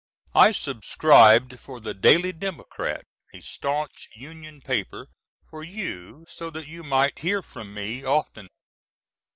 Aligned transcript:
I 0.33 0.51
subscribed 0.51 1.59
for 1.59 1.79
the 1.79 1.93
Daily 1.93 2.31
Democrat, 2.31 3.05
a 3.35 3.41
staunch 3.41 4.09
Union 4.15 4.59
paper, 4.59 5.09
for 5.45 5.63
you 5.63 6.25
so 6.27 6.49
that 6.49 6.67
you 6.67 6.81
might 6.83 7.19
hear 7.19 7.43
from 7.43 7.71
me 7.75 8.03
often. 8.03 8.47